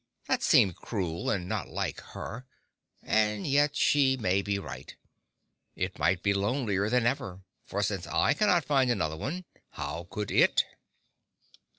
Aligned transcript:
That 0.27 0.41
seemed 0.41 0.77
cruel 0.77 1.29
and 1.29 1.47
not 1.47 1.67
like 1.69 1.99
her; 2.01 2.47
and 3.03 3.45
yet 3.45 3.75
she 3.75 4.17
may 4.17 4.41
be 4.41 4.57
right. 4.57 4.95
It 5.75 5.99
might 5.99 6.23
be 6.23 6.33
lonelier 6.33 6.89
than 6.89 7.05
ever; 7.05 7.43
for 7.67 7.83
since 7.83 8.07
I 8.07 8.33
cannot 8.33 8.65
find 8.65 8.89
another 8.89 9.15
one, 9.15 9.45
how 9.73 10.07
could 10.09 10.31
it? 10.31 10.63